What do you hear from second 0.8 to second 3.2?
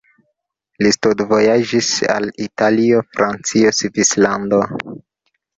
Li studvojaĝis al Italio,